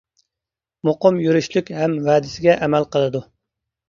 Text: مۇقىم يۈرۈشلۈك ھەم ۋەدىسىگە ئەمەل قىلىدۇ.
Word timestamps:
مۇقىم 0.87 1.19
يۈرۈشلۈك 1.23 1.69
ھەم 1.79 1.93
ۋەدىسىگە 2.07 2.55
ئەمەل 2.69 2.89
قىلىدۇ. 2.97 3.23